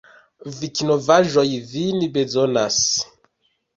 [0.61, 1.45] Vikinovaĵoj
[1.75, 2.81] vin bezonas!